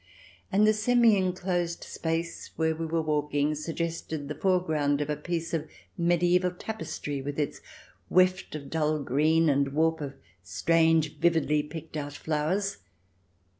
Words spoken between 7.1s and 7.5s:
with